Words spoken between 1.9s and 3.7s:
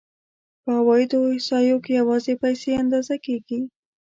یوازې پیسې اندازه کېږي